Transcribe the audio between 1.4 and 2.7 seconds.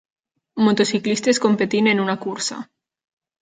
competint en una cursa.